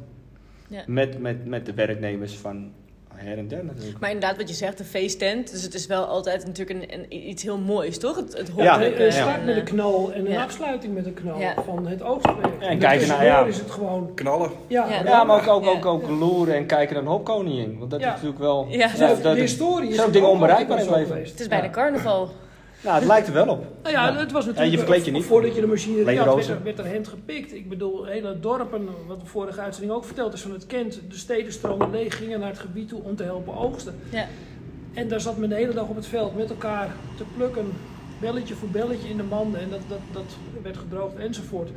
Ja. 0.68 0.82
Met, 0.86 1.20
met, 1.20 1.46
met 1.46 1.66
de 1.66 1.74
werknemers 1.74 2.36
van 2.36 2.72
her 3.16 3.38
en 3.38 3.48
der 3.48 3.64
natuurlijk. 3.64 3.98
Maar 4.00 4.10
inderdaad, 4.10 4.36
wat 4.36 4.48
je 4.48 4.54
zegt, 4.54 4.78
de 4.78 4.84
feesttent. 4.84 5.50
Dus 5.50 5.62
het 5.62 5.74
is 5.74 5.86
wel 5.86 6.04
altijd 6.04 6.46
natuurlijk 6.46 6.82
een, 6.92 6.94
een, 7.00 7.28
iets 7.28 7.42
heel 7.42 7.58
moois, 7.58 7.98
toch? 7.98 8.16
Het, 8.16 8.36
het 8.36 8.50
Ja, 8.56 8.82
een 8.82 9.12
start 9.12 9.44
met 9.44 9.56
een 9.56 9.64
knal 9.64 10.12
en 10.12 10.26
een 10.26 10.32
ja. 10.32 10.42
afsluiting 10.42 10.94
met 10.94 11.06
een 11.06 11.14
knal 11.14 11.38
Ja. 11.40 11.54
van 11.64 11.86
het 11.86 12.02
oogstwerk. 12.02 12.46
En 12.60 12.78
kijken 12.78 13.08
naar- 13.08 13.24
ja. 13.24 13.44
is 13.44 13.58
het 13.58 13.70
gewoon... 13.70 14.10
Knallen. 14.14 14.50
Ja, 14.66 14.86
Ja. 14.88 15.02
Ja, 15.04 15.24
maar 15.24 15.36
ook, 15.48 15.48
ook, 15.48 15.66
ook, 15.66 15.86
ook 15.86 16.08
loeren 16.08 16.54
en 16.54 16.66
kijken 16.66 16.94
naar 16.94 17.02
een 17.02 17.08
hoopkoningin. 17.10 17.78
Want 17.78 17.90
dat 17.90 18.00
Ja. 18.00 18.06
is 18.06 18.12
natuurlijk 18.12 18.40
wel... 18.40 18.66
Ja. 18.70 18.88
De 19.22 19.30
historie 19.40 19.88
is 19.88 19.96
zijn 19.96 20.10
dingen 20.10 20.28
onbereikbaar 20.28 20.78
in 20.80 20.86
het 20.86 20.96
leven. 20.96 21.16
Het 21.16 21.40
is 21.40 21.48
bijna 21.48 21.70
carnaval. 21.70 22.28
Nou, 22.86 22.98
het 22.98 23.06
lijkt 23.06 23.26
er 23.26 23.32
wel 23.32 23.48
op. 23.48 23.64
Nou 23.82 23.94
ja, 23.94 24.08
Ja. 24.08 24.16
het 24.16 24.32
was 24.32 24.44
Ja, 24.44 24.50
natuurlijk... 24.50 24.72
je 24.76 24.78
verkleed 24.78 25.04
je 25.04 25.10
niet. 25.10 25.24
Voordat 25.24 25.54
je 25.54 25.60
de 25.60 25.66
machinerie 25.66 26.18
had, 26.18 26.34
werd 26.34 26.48
er, 26.48 26.62
werd 26.62 26.78
er 26.78 26.92
hand 26.92 27.08
gepikt. 27.08 27.54
Ik 27.54 27.68
bedoel, 27.68 28.04
hele 28.04 28.40
dorpen, 28.40 28.88
wat 29.06 29.20
de 29.20 29.26
vorige 29.26 29.60
uitzending 29.60 29.94
ook 29.94 30.04
verteld 30.04 30.32
is 30.32 30.40
van 30.40 30.52
het 30.52 30.66
Kent. 30.66 31.00
De 31.08 31.16
steden 31.16 31.52
stroomden 31.52 31.90
leeg, 31.90 32.16
gingen 32.16 32.40
naar 32.40 32.48
het 32.48 32.58
gebied 32.58 32.88
toe 32.88 33.02
om 33.02 33.16
te 33.16 33.22
helpen 33.22 33.56
oogsten. 33.56 33.94
Ja. 34.10 34.26
En 34.94 35.08
daar 35.08 35.20
zat 35.20 35.36
men 35.36 35.48
de 35.48 35.54
hele 35.54 35.72
dag 35.72 35.88
op 35.88 35.96
het 35.96 36.06
veld 36.06 36.36
met 36.36 36.50
elkaar 36.50 36.88
te 37.16 37.24
plukken. 37.36 37.66
Belletje 38.20 38.54
voor 38.54 38.68
belletje 38.68 39.08
in 39.08 39.16
de 39.16 39.22
manden. 39.22 39.60
En 39.60 39.70
dat, 39.70 39.80
dat, 39.88 39.98
dat 40.12 40.36
werd 40.62 40.76
gedroogd 40.76 41.16
enzovoort. 41.16 41.70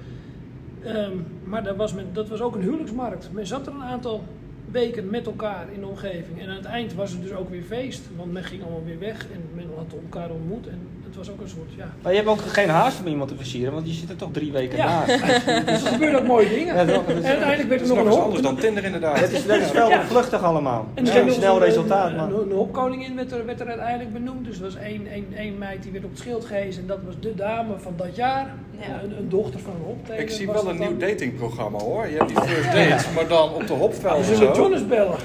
Ehm, 0.83 1.11
maar 1.43 1.63
dat 1.63 1.75
was, 1.75 1.93
men, 1.93 2.05
dat 2.13 2.27
was 2.29 2.41
ook 2.41 2.55
een 2.55 2.61
huwelijksmarkt. 2.61 3.29
Men 3.31 3.47
zat 3.47 3.67
er 3.67 3.73
een 3.73 3.83
aantal 3.83 4.23
weken 4.71 5.09
met 5.09 5.25
elkaar 5.25 5.65
in 5.73 5.79
de 5.79 5.87
omgeving. 5.87 6.41
En 6.41 6.49
aan 6.49 6.55
het 6.55 6.65
eind 6.65 6.93
was 6.93 7.11
het 7.11 7.21
dus 7.21 7.31
ook 7.33 7.49
weer 7.49 7.63
feest. 7.63 8.01
Want 8.17 8.31
men 8.31 8.43
ging 8.43 8.61
allemaal 8.61 8.83
weer 8.85 8.99
weg 8.99 9.27
en 9.33 9.43
men 9.55 9.65
had 9.75 9.93
elkaar 10.03 10.29
ontmoet. 10.29 10.67
En 10.67 10.79
het 11.09 11.17
was 11.17 11.29
ook 11.29 11.41
een 11.41 11.49
soort, 11.49 11.69
ja... 11.77 11.85
Maar 12.01 12.11
je 12.11 12.17
hebt 12.17 12.29
ook 12.29 12.39
geen 12.41 12.69
haast 12.69 12.99
om 12.99 13.07
iemand 13.07 13.29
te 13.29 13.35
versieren, 13.35 13.73
want 13.73 13.87
je 13.87 13.93
zit 13.93 14.09
er 14.09 14.15
toch 14.15 14.29
drie 14.31 14.51
weken 14.51 14.77
Ja. 14.77 14.85
naast. 14.85 15.07
Dus 15.65 15.83
er 15.83 15.91
gebeurden 15.91 16.19
ook 16.21 16.27
mooie 16.27 16.49
dingen. 16.49 16.75
Ja, 16.75 16.85
toch? 16.85 17.05
Dat 17.05 17.15
En 17.15 17.21
is, 17.21 17.27
uiteindelijk 17.27 17.69
werd 17.69 17.81
er 17.81 17.87
nog 17.87 17.97
nog 17.97 18.05
een 18.05 18.11
eens 18.11 18.15
hop. 18.15 18.23
anders 18.25 18.41
dan 18.43 18.55
Tinder 18.55 18.83
inderdaad. 18.83 19.19
dat 19.19 19.31
is, 19.31 19.45
dat 19.45 19.59
is 19.61 19.71
wel 19.71 19.89
Ja. 19.89 20.03
vluchtig 20.05 20.43
allemaal. 20.43 20.87
En 20.93 21.05
Ja, 21.05 21.15
een 21.15 21.31
snel 21.31 21.55
een- 21.55 21.61
resultaat, 21.63 22.09
Een, 22.09 22.15
maar... 22.15 22.27
een, 22.31 22.49
een 22.49 22.55
hopkoningin 22.55 23.15
werd 23.15 23.31
er, 23.31 23.45
werd 23.45 23.59
er 23.59 23.67
uiteindelijk 23.67 24.13
benoemd. 24.13 24.45
Dus 24.45 24.57
er 24.57 24.63
was 24.63 24.75
één, 24.75 25.07
één, 25.07 25.25
één 25.37 25.57
meid 25.57 25.83
die 25.83 25.91
werd 25.91 26.03
op 26.03 26.09
het 26.11 26.19
schild 26.19 26.45
gehezen. 26.45 26.81
En 26.81 26.87
dat 26.87 26.99
was 27.05 27.15
de 27.19 27.35
dame 27.35 27.73
van 27.77 27.93
dat 27.97 28.15
jaar. 28.15 28.53
Ja. 28.79 29.01
Een, 29.03 29.17
een 29.17 29.29
dochter 29.29 29.59
van 29.59 29.71
een 29.79 29.85
hopteler. 29.85 30.19
Ik 30.19 30.29
zie 30.29 30.47
wel 30.47 30.69
een 30.69 30.77
dan. 30.77 30.87
nieuw 30.87 30.97
datingprogramma 30.97 31.77
hoor. 31.79 32.07
Je 32.07 32.17
hebt 32.17 32.27
die 32.29 32.41
first 32.41 32.71
dates, 32.71 33.05
maar 33.15 33.27
dan 33.27 33.53
op 33.53 33.67
de 33.67 33.73
hopveld 33.73 34.25
Ze 34.25 34.31
en 34.31 34.37
zullen 34.37 34.55
zo. 34.55 34.61
Jonas 34.61 34.87
bellen. 34.87 35.15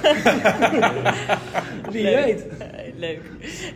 Wie 1.93 2.05
weet. 2.05 2.45
Leuk. 3.07 3.21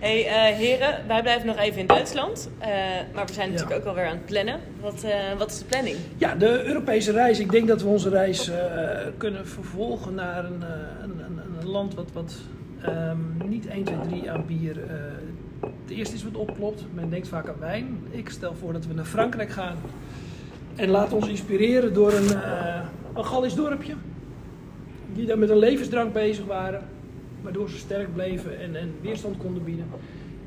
hey, 0.00 0.26
eh, 0.26 0.56
heren, 0.56 1.06
wij 1.06 1.22
blijven 1.22 1.46
nog 1.46 1.56
even 1.58 1.80
in 1.80 1.86
Duitsland. 1.86 2.50
Eh, 2.58 2.68
maar 3.14 3.26
we 3.26 3.32
zijn 3.32 3.50
natuurlijk 3.50 3.76
Ja. 3.76 3.80
ook 3.80 3.88
alweer 3.88 4.06
aan 4.06 4.16
het 4.16 4.24
plannen. 4.24 4.60
Wat, 4.80 5.02
eh, 5.02 5.12
wat 5.38 5.50
is 5.50 5.58
de 5.58 5.64
planning? 5.64 5.96
Ja, 6.16 6.34
de 6.34 6.64
Europese 6.64 7.12
reis. 7.12 7.38
Ik 7.38 7.50
denk 7.50 7.68
dat 7.68 7.82
we 7.82 7.88
onze 7.88 8.08
reis 8.08 8.50
kunnen 9.16 9.46
vervolgen 9.46 10.14
naar 10.14 10.44
een, 10.44 10.62
een, 11.02 11.20
een, 11.24 11.40
een 11.60 11.68
land 11.68 11.94
wat, 11.94 12.12
wat 12.12 12.34
ehm, 12.82 13.18
niet 13.44 13.66
1, 13.66 13.84
2, 13.84 13.96
3 14.08 14.30
aan 14.30 14.46
bier. 14.46 14.76
het 15.60 15.96
eerste 15.96 16.14
is 16.14 16.24
wat 16.24 16.36
opklopt. 16.36 16.84
Men 16.94 17.10
denkt 17.10 17.28
vaak 17.28 17.48
aan 17.48 17.58
wijn. 17.58 17.98
Ik 18.10 18.28
stel 18.28 18.54
voor 18.54 18.72
dat 18.72 18.86
we 18.86 18.94
naar 18.94 19.04
Frankrijk 19.04 19.50
gaan. 19.50 19.76
En 20.76 20.88
laten 20.88 21.16
ons 21.16 21.28
inspireren 21.28 21.94
door 21.94 22.12
een, 22.12 22.28
een 23.14 23.24
Gallisch 23.24 23.54
dorpje. 23.54 23.94
Die 25.14 25.26
daar 25.26 25.38
met 25.38 25.50
een 25.50 25.58
levensdrank 25.58 26.12
bezig 26.12 26.44
waren. 26.44 26.82
Waardoor 27.42 27.68
ze 27.70 27.78
sterk 27.78 28.14
bleven 28.14 28.60
en, 28.60 28.76
en 28.76 28.94
weerstand 29.00 29.36
konden 29.36 29.64
bieden. 29.64 29.86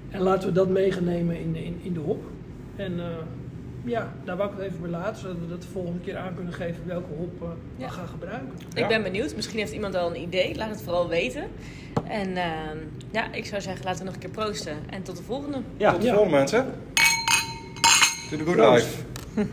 En 0.10 0.22
laten 0.22 0.48
we 0.48 0.54
dat 0.54 0.70
meegenemen 0.70 1.40
in, 1.40 1.56
in, 1.56 1.80
in 1.84 1.94
de 1.94 2.00
hop. 2.00 2.24
En 2.76 3.00
eh, 3.00 3.06
ja, 3.84 4.14
daar 4.24 4.38
wou 4.38 4.52
ik 4.52 4.58
het 4.58 4.66
even 4.68 4.82
bij 4.82 4.90
laten. 4.90 5.22
Zodat 5.22 5.38
we 5.40 5.48
dat 5.48 5.62
de 5.62 5.68
volgende 5.68 6.00
keer 6.00 6.18
aan 6.18 6.36
kunnen 6.36 6.54
geven 6.54 6.82
welke 6.86 7.14
hop 7.18 7.42
eh, 7.42 7.48
Ja. 7.76 7.86
we 7.88 7.92
gaan 7.94 8.08
gebruiken. 8.08 8.52
Ik 8.74 8.88
ben 8.88 9.04
benieuwd. 9.04 9.36
Misschien 9.36 9.60
heeft 9.60 9.72
iemand 9.74 9.96
al 9.96 10.10
een 10.16 10.22
idee. 10.22 10.56
Laat 10.56 10.70
het 10.70 10.82
vooral 10.82 11.08
weten. 11.10 11.44
En 12.08 12.38
ehm, 12.38 12.78
ja, 13.12 13.34
ik 13.34 13.46
zou 13.46 13.62
zeggen, 13.62 13.86
laten 13.86 14.00
we 14.00 14.06
nog 14.06 14.14
een 14.14 14.20
keer 14.20 14.30
proosten. 14.30 14.78
En 14.90 15.04
tot 15.04 15.18
de 15.18 15.24
volgende. 15.24 15.58
Ja, 15.78 15.92
Tot 15.92 16.02
de 16.02 16.08
Ja. 16.08 16.14
volgende 16.14 16.38
mensen. 16.38 16.66
To 18.30 18.38
the 18.38 18.44
good 18.44 18.56
Proost. 18.56 18.86
life. 19.36 19.48